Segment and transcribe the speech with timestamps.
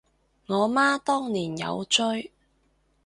[0.47, 2.31] 我媽當年有追